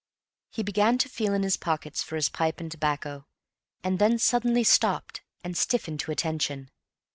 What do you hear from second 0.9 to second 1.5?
to feel in